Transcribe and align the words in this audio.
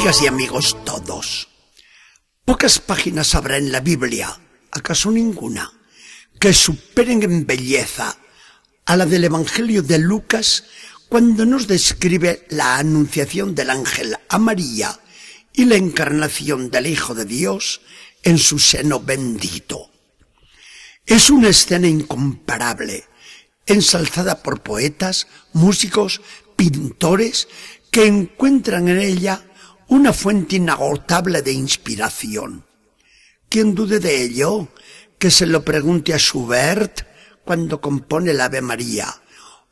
Amigas 0.00 0.22
y 0.22 0.26
amigos 0.28 0.76
todos, 0.86 1.48
pocas 2.46 2.78
páginas 2.78 3.34
habrá 3.34 3.58
en 3.58 3.70
la 3.70 3.80
Biblia, 3.80 4.34
acaso 4.72 5.10
ninguna, 5.10 5.70
que 6.38 6.54
superen 6.54 7.22
en 7.22 7.46
belleza 7.46 8.16
a 8.86 8.96
la 8.96 9.04
del 9.04 9.24
Evangelio 9.24 9.82
de 9.82 9.98
Lucas 9.98 10.64
cuando 11.10 11.44
nos 11.44 11.66
describe 11.66 12.46
la 12.48 12.78
anunciación 12.78 13.54
del 13.54 13.68
ángel 13.68 14.16
a 14.30 14.38
María 14.38 14.98
y 15.52 15.66
la 15.66 15.76
encarnación 15.76 16.70
del 16.70 16.86
Hijo 16.86 17.14
de 17.14 17.26
Dios 17.26 17.82
en 18.22 18.38
su 18.38 18.58
seno 18.58 19.00
bendito. 19.00 19.90
Es 21.04 21.28
una 21.28 21.50
escena 21.50 21.88
incomparable, 21.88 23.04
ensalzada 23.66 24.42
por 24.42 24.62
poetas, 24.62 25.26
músicos, 25.52 26.22
pintores, 26.56 27.48
que 27.90 28.06
encuentran 28.06 28.88
en 28.88 28.98
ella 29.00 29.44
una 29.90 30.12
fuente 30.12 30.56
inagotable 30.56 31.42
de 31.42 31.52
inspiración. 31.52 32.64
¿Quién 33.48 33.74
dude 33.74 33.98
de 33.98 34.22
ello? 34.22 34.68
Que 35.18 35.32
se 35.32 35.46
lo 35.46 35.64
pregunte 35.64 36.14
a 36.14 36.16
Schubert 36.16 37.02
cuando 37.44 37.80
compone 37.80 38.30
el 38.30 38.40
Ave 38.40 38.60
María, 38.60 39.12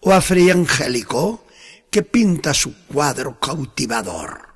o 0.00 0.12
a 0.12 0.20
Frei 0.20 0.50
Angélico, 0.50 1.46
que 1.88 2.02
pinta 2.02 2.52
su 2.52 2.74
cuadro 2.86 3.38
cautivador. 3.38 4.48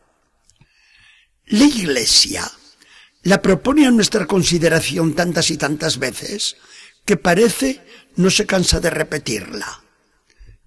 La 1.47 1.65
Iglesia 1.65 2.51
la 3.23 3.41
propone 3.41 3.87
a 3.87 3.93
nuestra 3.93 4.27
consideración 4.27 5.15
tantas 5.15 5.53
y 5.53 5.59
tantas 5.59 5.99
veces 5.99 6.57
que 7.05 7.17
parece 7.17 7.87
no 8.17 8.31
se 8.31 8.47
cansa 8.47 8.81
de 8.81 8.91
repetirla. 8.91 9.85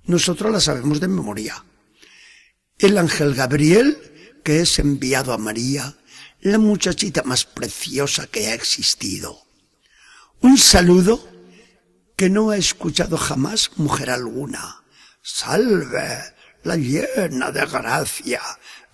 Nosotros 0.06 0.54
la 0.54 0.62
sabemos 0.62 1.02
de 1.02 1.10
memoria. 1.10 1.66
El 2.78 2.98
ángel 2.98 3.36
Gabriel 3.36 4.15
que 4.46 4.62
es 4.62 4.78
enviado 4.78 5.34
a 5.34 5.40
María, 5.40 5.98
la 6.42 6.60
muchachita 6.60 7.24
más 7.24 7.46
preciosa 7.46 8.28
que 8.28 8.48
ha 8.48 8.54
existido. 8.54 9.42
Un 10.40 10.60
saludo 10.60 11.28
que 12.16 12.30
no 12.30 12.52
ha 12.52 12.58
escuchado 12.58 13.18
jamás 13.18 13.72
mujer 13.78 14.12
alguna. 14.12 14.84
Salve, 15.24 16.20
la 16.64 16.76
llena 16.76 17.52
de 17.52 17.66
gracia, 17.66 18.40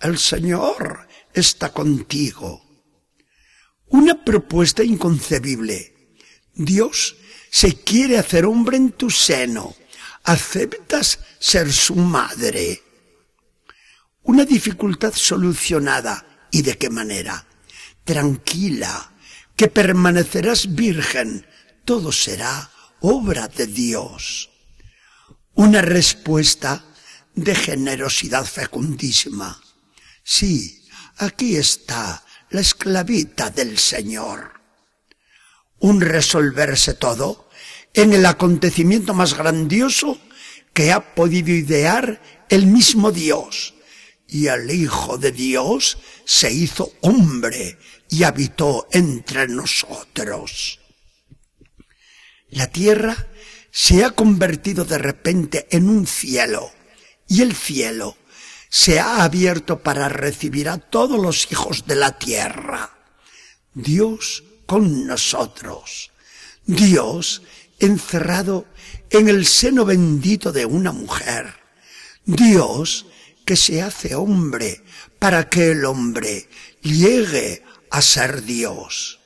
el 0.00 0.16
Señor 0.18 1.06
está 1.34 1.70
contigo. 1.70 2.64
Una 3.88 4.24
propuesta 4.24 4.82
inconcebible. 4.82 6.16
Dios 6.54 7.16
se 7.50 7.74
quiere 7.74 8.16
hacer 8.16 8.46
hombre 8.46 8.78
en 8.78 8.92
tu 8.92 9.10
seno. 9.10 9.76
¿Aceptas 10.24 11.18
ser 11.38 11.70
su 11.70 11.94
madre? 11.94 12.82
Una 14.24 14.44
dificultad 14.44 15.12
solucionada. 15.14 16.26
¿Y 16.50 16.62
de 16.62 16.76
qué 16.76 16.90
manera? 16.90 17.46
Tranquila, 18.04 19.12
que 19.56 19.68
permanecerás 19.68 20.74
virgen. 20.74 21.46
Todo 21.84 22.12
será 22.12 22.70
obra 23.00 23.48
de 23.48 23.66
Dios. 23.66 24.50
Una 25.54 25.82
respuesta 25.82 26.84
de 27.34 27.54
generosidad 27.54 28.44
fecundísima. 28.44 29.60
Sí, 30.22 30.86
aquí 31.16 31.56
está 31.56 32.24
la 32.50 32.60
esclavita 32.60 33.50
del 33.50 33.78
Señor. 33.78 34.60
Un 35.78 36.00
resolverse 36.00 36.94
todo 36.94 37.48
en 37.94 38.12
el 38.12 38.24
acontecimiento 38.26 39.14
más 39.14 39.34
grandioso 39.34 40.18
que 40.72 40.92
ha 40.92 41.14
podido 41.14 41.50
idear 41.50 42.20
el 42.48 42.66
mismo 42.66 43.12
Dios, 43.12 43.74
y 44.32 44.46
el 44.46 44.70
Hijo 44.70 45.18
de 45.18 45.30
Dios 45.30 45.98
se 46.24 46.50
hizo 46.50 46.94
hombre 47.02 47.78
y 48.08 48.22
habitó 48.22 48.88
entre 48.90 49.46
nosotros. 49.46 50.80
La 52.48 52.66
tierra 52.68 53.28
se 53.70 54.04
ha 54.04 54.10
convertido 54.12 54.86
de 54.86 54.96
repente 54.96 55.66
en 55.70 55.86
un 55.86 56.06
cielo 56.06 56.70
y 57.28 57.42
el 57.42 57.54
cielo 57.54 58.16
se 58.70 59.00
ha 59.00 59.22
abierto 59.22 59.82
para 59.82 60.08
recibir 60.08 60.70
a 60.70 60.78
todos 60.78 61.20
los 61.20 61.52
hijos 61.52 61.86
de 61.86 61.96
la 61.96 62.18
tierra. 62.18 62.90
Dios 63.74 64.44
con 64.64 65.06
nosotros. 65.06 66.10
Dios 66.64 67.42
encerrado 67.80 68.64
en 69.10 69.28
el 69.28 69.44
seno 69.44 69.84
bendito 69.84 70.52
de 70.52 70.64
una 70.64 70.92
mujer. 70.92 71.54
Dios 72.24 73.06
que 73.52 73.56
se 73.56 73.82
hace 73.82 74.14
hombre 74.14 74.82
para 75.18 75.50
que 75.50 75.72
el 75.72 75.84
hombre 75.84 76.48
llegue 76.80 77.62
a 77.90 78.00
ser 78.00 78.44
Dios. 78.44 79.20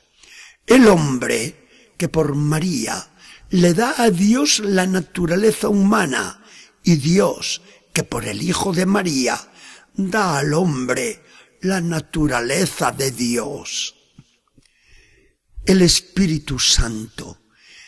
El 0.65 0.89
hombre 0.89 1.93
que 1.95 2.09
por 2.09 2.35
María 2.35 3.07
le 3.51 3.73
da 3.73 3.95
a 3.97 4.09
Dios 4.09 4.59
la 4.59 4.85
naturaleza 4.85 5.69
humana 5.69 6.43
y 6.83 6.97
Dios 6.97 7.61
que 7.93 8.03
por 8.03 8.25
el 8.25 8.41
Hijo 8.41 8.73
de 8.73 8.85
María 8.85 9.39
da 9.95 10.39
al 10.39 10.53
hombre 10.53 11.23
la 11.61 11.79
naturaleza 11.79 12.91
de 12.91 13.11
Dios. 13.11 13.95
El 15.65 15.81
Espíritu 15.81 16.59
Santo 16.59 17.43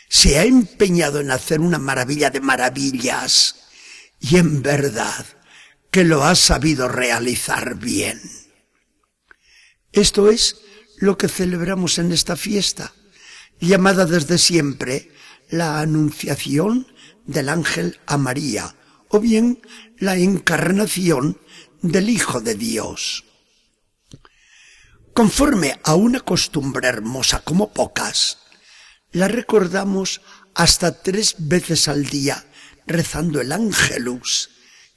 se 0.08 0.38
ha 0.38 0.44
empeñado 0.44 1.20
en 1.20 1.32
hacer 1.32 1.60
una 1.60 1.78
maravilla 1.78 2.30
de 2.30 2.40
maravillas 2.40 3.56
y 4.20 4.38
en 4.38 4.62
verdad 4.62 5.26
que 5.90 6.04
lo 6.04 6.24
ha 6.24 6.34
sabido 6.34 6.88
realizar 6.88 7.76
bien. 7.76 8.20
Esto 9.92 10.30
es 10.30 10.56
lo 10.98 11.18
que 11.18 11.28
celebramos 11.28 11.98
en 11.98 12.12
esta 12.12 12.36
fiesta, 12.36 12.92
llamada 13.58 14.06
desde 14.06 14.38
siempre 14.38 15.10
la 15.48 15.80
Anunciación 15.80 16.86
del 17.26 17.48
Ángel 17.48 17.98
a 18.06 18.16
María, 18.16 18.76
o 19.08 19.18
bien 19.18 19.60
la 19.98 20.16
encarnación 20.16 21.40
del 21.82 22.08
Hijo 22.08 22.40
de 22.40 22.54
Dios. 22.54 23.24
Conforme 25.12 25.80
a 25.82 25.96
una 25.96 26.20
costumbre 26.20 26.86
hermosa 26.86 27.40
como 27.42 27.72
pocas, 27.72 28.38
la 29.10 29.26
recordamos 29.26 30.20
hasta 30.54 31.02
tres 31.02 31.34
veces 31.38 31.88
al 31.88 32.06
día 32.06 32.44
rezando 32.86 33.40
el 33.40 33.50
Ángelus, 33.50 34.50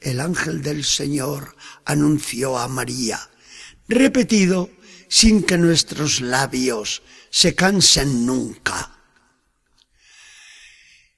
el 0.04 0.20
ángel 0.20 0.62
del 0.62 0.84
Señor 0.84 1.56
anunció 1.86 2.58
a 2.58 2.68
María, 2.68 3.30
repetido 3.88 4.70
sin 5.10 5.44
que 5.44 5.58
nuestros 5.58 6.22
labios 6.22 7.02
se 7.30 7.56
cansen 7.56 8.26
nunca. 8.26 8.92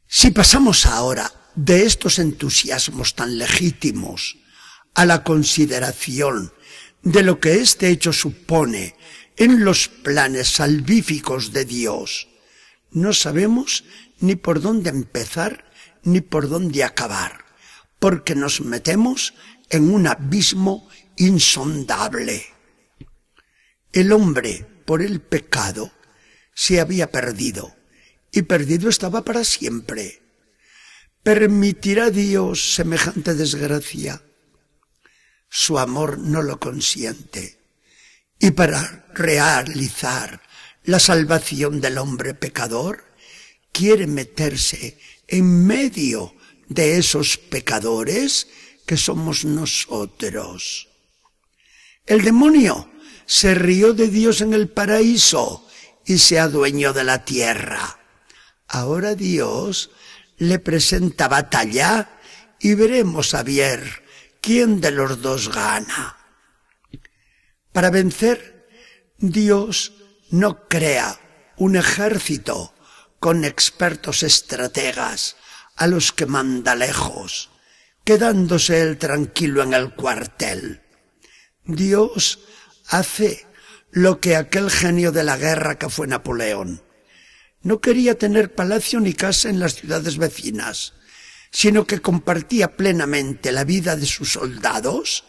Si 0.07 0.31
pasamos 0.31 0.85
ahora 0.85 1.31
de 1.56 1.85
estos 1.85 2.19
entusiasmos 2.19 3.16
tan 3.16 3.38
legítimos 3.38 4.38
a 4.94 5.06
la 5.06 5.23
consideración 5.23 6.53
de 7.02 7.23
lo 7.23 7.40
que 7.40 7.56
este 7.56 7.90
hecho 7.90 8.13
supone 8.13 8.96
en 9.38 9.66
los 9.66 9.88
planes 9.88 10.50
salvíficos 10.50 11.52
de 11.52 11.66
Dios, 11.66 12.28
no 12.91 13.13
sabemos 13.13 13.84
ni 14.19 14.35
por 14.35 14.62
dónde 14.62 14.90
empezar 14.90 15.66
ni 16.03 16.22
por 16.22 16.47
dónde 16.47 16.84
acabar 16.84 17.44
porque 18.00 18.35
nos 18.35 18.61
metemos 18.61 19.33
en 19.69 19.94
un 19.94 20.07
abismo 20.07 20.89
insondable. 21.17 22.46
El 23.91 24.11
hombre, 24.11 24.66
por 24.85 25.02
el 25.02 25.22
pecado, 25.22 25.91
se 26.53 26.79
había 26.79 27.11
perdido, 27.11 27.75
y 28.31 28.43
perdido 28.43 28.90
estaba 28.90 29.23
para 29.23 29.43
siempre. 29.43 30.22
¿Permitirá 31.23 32.11
Dios 32.11 32.75
semejante 32.75 33.34
desgracia? 33.34 34.22
Su 35.49 35.79
amor 35.79 36.20
no 36.20 36.41
lo 36.41 36.59
consiente. 36.59 37.59
Y 38.40 38.52
para 38.52 39.05
realizar 39.14 40.41
la 40.84 40.99
salvación 40.99 41.81
del 41.81 41.97
hombre 41.97 42.34
pecador, 42.34 43.05
quiere 43.72 44.08
meterse 44.08 44.99
en 45.28 45.66
medio 45.66 46.35
de 46.67 46.97
esos 46.97 47.38
pecadores 47.38 48.47
que 48.85 48.97
somos 48.97 49.46
nosotros. 49.46 50.90
El 52.06 52.23
demonio 52.23 52.90
se 53.26 53.56
rió 53.56 53.94
de 53.94 54.08
Dios 54.08 54.41
en 54.41 54.53
el 54.53 54.70
paraíso 54.70 55.67
y 56.06 56.20
se 56.20 56.40
adueñó 56.40 56.94
de 56.94 57.03
la 57.03 57.26
tierra. 57.26 58.00
Ahora 58.67 59.16
Dios 59.16 59.91
le 60.38 60.59
presenta 60.59 61.28
batalla 61.28 62.20
y 62.59 62.76
veremos 62.76 63.34
a 63.34 63.44
ver 63.44 64.03
quién 64.41 64.82
de 64.82 64.91
los 64.91 65.22
dos 65.22 65.53
gana. 65.53 66.18
Para 67.72 67.90
vencer, 67.90 68.68
Dios 69.18 69.94
no 70.29 70.68
crea 70.68 71.20
un 71.58 71.76
ejército 71.76 72.73
con 73.20 73.46
expertos 73.46 74.23
estrategas 74.23 75.35
a 75.75 75.87
los 75.87 76.11
que 76.11 76.25
manda 76.25 76.75
lejos, 76.75 77.49
quedándose 78.03 78.81
él 78.81 78.97
tranquilo 78.97 79.63
en 79.63 79.73
el 79.73 79.93
cuartel. 79.93 80.81
Dios 81.66 82.39
hace 82.87 83.45
lo 83.91 84.19
que 84.19 84.35
aquel 84.35 84.69
genio 84.69 85.11
de 85.11 85.23
la 85.23 85.37
guerra 85.37 85.77
que 85.77 85.89
fue 85.89 86.07
Napoleón. 86.07 86.83
No 87.61 87.81
quería 87.81 88.17
tener 88.17 88.53
palacio 88.53 88.99
ni 88.99 89.13
casa 89.13 89.49
en 89.49 89.59
las 89.59 89.75
ciudades 89.75 90.17
vecinas, 90.17 90.93
sino 91.51 91.85
que 91.85 92.01
compartía 92.01 92.75
plenamente 92.75 93.51
la 93.51 93.63
vida 93.63 93.95
de 93.95 94.05
sus 94.05 94.33
soldados, 94.33 95.23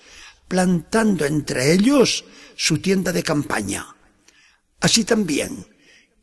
plantando 0.48 1.24
entre 1.24 1.72
ellos 1.72 2.24
su 2.56 2.78
tienda 2.78 3.12
de 3.12 3.22
campaña. 3.22 3.96
Así 4.80 5.04
también, 5.04 5.66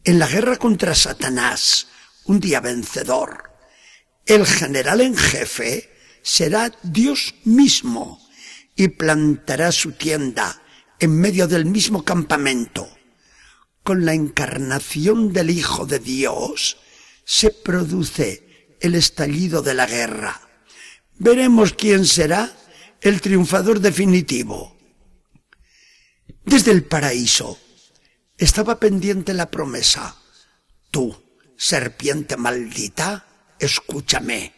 en 0.03 0.19
la 0.19 0.27
guerra 0.27 0.57
contra 0.57 0.93
Satanás, 0.93 1.87
un 2.25 2.39
día 2.39 2.59
vencedor, 2.59 3.52
el 4.25 4.45
general 4.45 5.01
en 5.01 5.15
jefe 5.15 5.89
será 6.21 6.71
Dios 6.83 7.35
mismo 7.43 8.19
y 8.75 8.87
plantará 8.87 9.71
su 9.71 9.91
tienda 9.91 10.61
en 10.99 11.19
medio 11.19 11.47
del 11.47 11.65
mismo 11.65 12.03
campamento. 12.03 12.89
Con 13.83 14.05
la 14.05 14.13
encarnación 14.13 15.33
del 15.33 15.49
Hijo 15.49 15.85
de 15.85 15.99
Dios 15.99 16.77
se 17.25 17.51
produce 17.51 18.77
el 18.79 18.95
estallido 18.95 19.61
de 19.61 19.73
la 19.73 19.85
guerra. 19.85 20.41
Veremos 21.17 21.73
quién 21.73 22.05
será 22.05 22.55
el 23.01 23.19
triunfador 23.19 23.81
definitivo. 23.81 24.77
Desde 26.45 26.71
el 26.71 26.83
paraíso 26.83 27.59
estaba 28.37 28.79
pendiente 28.79 29.33
la 29.33 29.51
promesa. 29.51 30.15
Tú, 30.91 31.15
serpiente 31.57 32.37
maldita, 32.37 33.25
escúchame. 33.59 34.53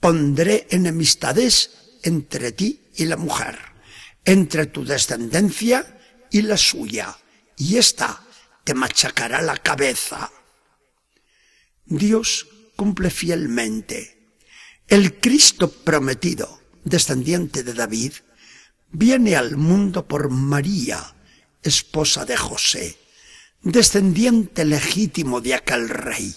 Pondré 0.00 0.66
enemistades 0.70 1.98
entre 2.02 2.52
ti 2.52 2.90
y 2.96 3.04
la 3.06 3.16
mujer, 3.16 3.58
entre 4.24 4.66
tu 4.66 4.84
descendencia 4.84 5.98
y 6.30 6.42
la 6.42 6.56
suya, 6.56 7.16
y 7.56 7.76
ésta 7.76 8.24
te 8.64 8.74
machacará 8.74 9.42
la 9.42 9.56
cabeza. 9.56 10.30
Dios 11.84 12.46
cumple 12.76 13.10
fielmente. 13.10 14.18
El 14.86 15.20
Cristo 15.20 15.70
prometido, 15.70 16.60
descendiente 16.84 17.62
de 17.62 17.74
David, 17.74 18.12
viene 18.90 19.36
al 19.36 19.56
mundo 19.56 20.06
por 20.06 20.30
María, 20.30 21.14
esposa 21.62 22.24
de 22.24 22.36
José, 22.36 22.98
descendiente 23.62 24.64
legítimo 24.64 25.40
de 25.40 25.54
aquel 25.54 25.88
rey. 25.88 26.34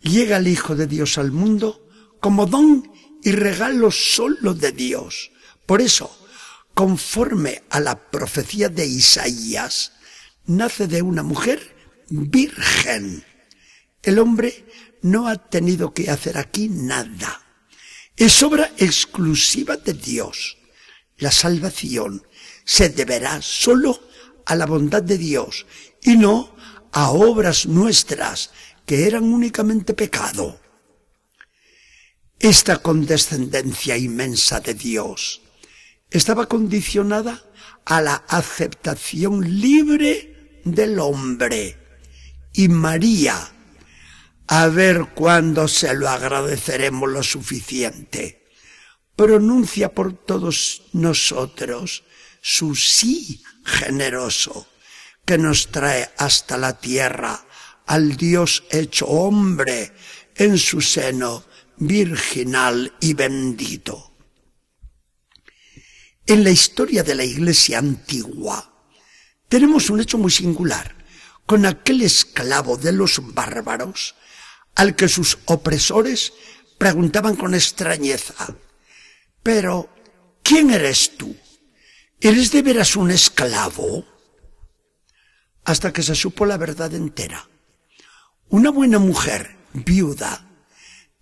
Llega 0.00 0.36
el 0.36 0.48
Hijo 0.48 0.74
de 0.76 0.86
Dios 0.86 1.18
al 1.18 1.32
mundo 1.32 1.88
como 2.20 2.46
don 2.46 2.90
y 3.22 3.32
regalo 3.32 3.90
solo 3.90 4.54
de 4.54 4.72
Dios. 4.72 5.30
Por 5.66 5.80
eso, 5.80 6.10
conforme 6.74 7.62
a 7.70 7.80
la 7.80 8.10
profecía 8.10 8.68
de 8.68 8.86
Isaías, 8.86 9.92
nace 10.46 10.86
de 10.86 11.02
una 11.02 11.22
mujer 11.22 11.76
virgen. 12.08 13.24
El 14.02 14.18
hombre 14.18 14.64
no 15.02 15.28
ha 15.28 15.36
tenido 15.36 15.92
que 15.92 16.10
hacer 16.10 16.38
aquí 16.38 16.68
nada. 16.68 17.42
Es 18.16 18.42
obra 18.42 18.72
exclusiva 18.78 19.76
de 19.76 19.92
Dios. 19.92 20.56
La 21.18 21.30
salvación 21.30 22.26
se 22.64 22.88
deberá 22.88 23.42
solo 23.42 24.00
a 24.46 24.54
la 24.54 24.66
bondad 24.66 25.02
de 25.02 25.18
Dios 25.18 25.66
y 26.02 26.16
no 26.16 26.56
a 26.92 27.10
obras 27.10 27.66
nuestras 27.66 28.50
que 28.88 29.06
eran 29.06 29.24
únicamente 29.24 29.92
pecado. 29.92 30.58
Esta 32.40 32.78
condescendencia 32.78 33.98
inmensa 33.98 34.60
de 34.60 34.72
Dios 34.72 35.42
estaba 36.08 36.46
condicionada 36.46 37.44
a 37.84 38.00
la 38.00 38.14
aceptación 38.14 39.60
libre 39.60 40.62
del 40.64 40.98
hombre. 41.00 41.76
Y 42.54 42.68
María, 42.68 43.36
a 44.46 44.68
ver 44.68 45.08
cuándo 45.14 45.68
se 45.68 45.92
lo 45.92 46.08
agradeceremos 46.08 47.10
lo 47.10 47.22
suficiente, 47.22 48.46
pronuncia 49.14 49.92
por 49.92 50.14
todos 50.14 50.84
nosotros 50.94 52.04
su 52.40 52.74
sí 52.74 53.42
generoso, 53.66 54.66
que 55.26 55.36
nos 55.36 55.68
trae 55.68 56.08
hasta 56.16 56.56
la 56.56 56.80
tierra 56.80 57.44
al 57.88 58.16
Dios 58.16 58.64
hecho 58.70 59.06
hombre 59.06 59.92
en 60.34 60.58
su 60.58 60.80
seno 60.80 61.44
virginal 61.78 62.94
y 63.00 63.14
bendito. 63.14 64.12
En 66.26 66.44
la 66.44 66.50
historia 66.50 67.02
de 67.02 67.14
la 67.14 67.24
Iglesia 67.24 67.78
antigua 67.78 68.72
tenemos 69.48 69.88
un 69.88 70.00
hecho 70.00 70.18
muy 70.18 70.30
singular 70.30 70.94
con 71.46 71.64
aquel 71.64 72.02
esclavo 72.02 72.76
de 72.76 72.92
los 72.92 73.32
bárbaros 73.32 74.14
al 74.74 74.94
que 74.94 75.08
sus 75.08 75.38
opresores 75.46 76.34
preguntaban 76.76 77.36
con 77.36 77.54
extrañeza, 77.54 78.54
pero, 79.42 79.88
¿quién 80.42 80.70
eres 80.70 81.16
tú? 81.16 81.34
¿Eres 82.20 82.52
de 82.52 82.60
veras 82.60 82.96
un 82.96 83.10
esclavo? 83.10 84.04
Hasta 85.64 85.90
que 85.90 86.02
se 86.02 86.14
supo 86.14 86.44
la 86.44 86.58
verdad 86.58 86.92
entera. 86.92 87.48
Una 88.50 88.70
buena 88.70 88.98
mujer, 88.98 89.56
viuda, 89.74 90.46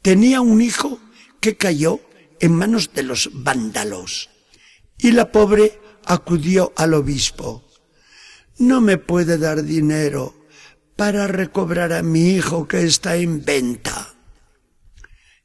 tenía 0.00 0.40
un 0.40 0.62
hijo 0.62 1.00
que 1.40 1.56
cayó 1.56 2.00
en 2.38 2.52
manos 2.52 2.92
de 2.94 3.02
los 3.02 3.30
vándalos. 3.32 4.30
Y 4.98 5.10
la 5.10 5.32
pobre 5.32 5.80
acudió 6.04 6.72
al 6.76 6.94
obispo. 6.94 7.64
No 8.58 8.80
me 8.80 8.96
puede 8.96 9.38
dar 9.38 9.64
dinero 9.64 10.46
para 10.94 11.26
recobrar 11.26 11.92
a 11.92 12.02
mi 12.02 12.30
hijo 12.30 12.68
que 12.68 12.84
está 12.84 13.16
en 13.16 13.44
venta. 13.44 14.14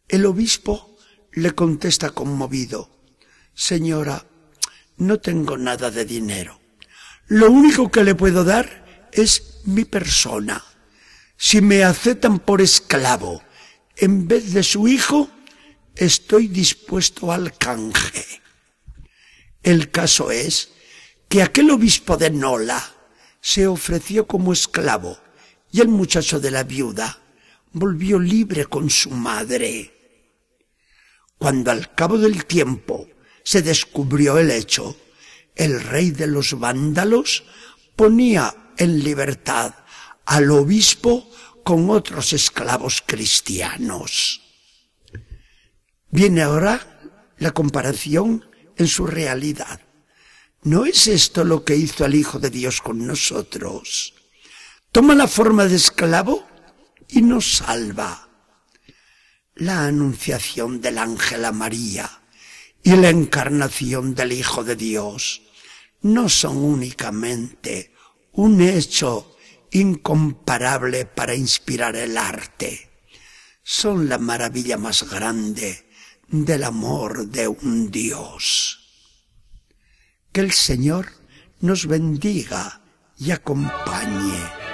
El 0.08 0.28
obispo 0.28 0.96
le 1.34 1.52
contesta 1.52 2.12
conmovido, 2.12 2.92
Señora, 3.56 4.26
no 4.98 5.20
tengo 5.20 5.58
nada 5.58 5.90
de 5.90 6.06
dinero. 6.06 6.60
Lo 7.28 7.50
único 7.50 7.90
que 7.90 8.04
le 8.04 8.14
puedo 8.14 8.44
dar 8.44 9.10
es 9.12 9.62
mi 9.66 9.86
persona. 9.86 10.64
Si 11.44 11.60
me 11.60 11.84
aceptan 11.84 12.38
por 12.38 12.62
esclavo 12.62 13.42
en 13.98 14.28
vez 14.28 14.54
de 14.54 14.62
su 14.62 14.88
hijo, 14.88 15.28
estoy 15.96 16.48
dispuesto 16.48 17.32
al 17.32 17.58
canje. 17.58 18.44
El 19.64 19.90
caso 19.90 20.30
es 20.30 20.70
que 21.28 21.42
aquel 21.42 21.72
obispo 21.72 22.16
de 22.16 22.30
Nola 22.30 22.80
se 23.42 23.66
ofreció 23.66 24.28
como 24.28 24.54
esclavo 24.54 25.18
y 25.72 25.82
el 25.82 25.88
muchacho 25.88 26.40
de 26.40 26.52
la 26.52 26.64
viuda 26.64 27.20
volvió 27.72 28.20
libre 28.20 28.68
con 28.68 28.92
su 28.92 29.10
madre. 29.10 29.92
Cuando 31.40 31.72
al 31.72 31.96
cabo 31.96 32.20
del 32.20 32.46
tiempo 32.46 33.10
se 33.44 33.64
descubrió 33.64 34.38
el 34.38 34.52
hecho, 34.52 34.96
el 35.56 35.82
rey 35.82 36.12
de 36.12 36.28
los 36.28 36.60
vándalos 36.60 37.46
ponía 37.96 38.74
en 38.78 39.04
libertad 39.04 39.74
al 40.26 40.52
obispo 40.52 41.30
con 41.64 41.90
otros 41.90 42.34
esclavos 42.34 43.04
cristianos. 43.06 44.42
Viene 46.10 46.42
ahora 46.42 47.00
la 47.38 47.52
comparación 47.52 48.46
en 48.76 48.88
su 48.88 49.08
realidad. 49.08 49.82
¿No 50.64 50.86
es 50.86 51.08
esto 51.08 51.44
lo 51.44 51.64
que 51.64 51.76
hizo 51.76 52.06
el 52.06 52.16
Hijo 52.16 52.40
de 52.40 52.50
Dios 52.50 52.82
con 52.82 53.06
nosotros? 53.06 54.14
Toma 54.92 55.16
la 55.16 55.28
forma 55.28 55.66
de 55.66 55.76
esclavo 55.76 56.48
y 57.08 57.22
nos 57.22 57.58
salva. 57.58 58.30
La 59.56 59.86
anunciación 59.86 60.82
del 60.82 60.98
ángel 60.98 61.46
a 61.46 61.52
María 61.52 62.22
y 62.84 62.92
la 62.96 63.10
encarnación 63.10 64.16
del 64.16 64.34
Hijo 64.34 64.64
de 64.64 64.76
Dios 64.76 65.42
no 66.02 66.30
son 66.30 66.58
únicamente 66.58 67.94
un 68.34 68.62
hecho 68.62 69.38
incomparable 69.72 71.06
para 71.06 71.36
inspirar 71.36 71.96
el 71.96 72.18
arte. 72.18 72.90
Son 73.64 74.10
la 74.10 74.18
maravilla 74.18 74.78
más 74.78 75.10
grande 75.10 75.90
del 76.28 76.64
amor 76.64 77.28
de 77.28 77.48
un 77.48 77.90
Dios. 77.90 78.80
Que 80.32 80.42
el 80.42 80.52
Señor 80.52 81.14
nos 81.60 81.88
bendiga 81.88 82.82
y 83.18 83.32
acompañe. 83.32 84.71